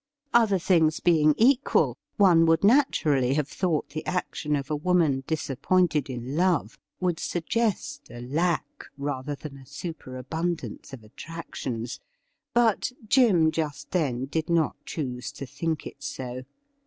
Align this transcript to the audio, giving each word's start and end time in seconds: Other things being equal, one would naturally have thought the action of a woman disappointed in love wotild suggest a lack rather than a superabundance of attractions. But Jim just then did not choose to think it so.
Other 0.33 0.57
things 0.57 0.99
being 0.99 1.35
equal, 1.37 1.95
one 2.17 2.47
would 2.47 2.63
naturally 2.63 3.35
have 3.35 3.47
thought 3.47 3.89
the 3.89 4.03
action 4.07 4.55
of 4.55 4.71
a 4.71 4.75
woman 4.75 5.23
disappointed 5.27 6.09
in 6.09 6.35
love 6.35 6.79
wotild 6.99 7.19
suggest 7.19 8.09
a 8.09 8.19
lack 8.19 8.85
rather 8.97 9.35
than 9.35 9.57
a 9.59 9.65
superabundance 9.67 10.91
of 10.91 11.03
attractions. 11.03 11.99
But 12.51 12.91
Jim 13.07 13.51
just 13.51 13.91
then 13.91 14.25
did 14.25 14.49
not 14.49 14.75
choose 14.85 15.31
to 15.33 15.45
think 15.45 15.85
it 15.85 16.01
so. 16.01 16.45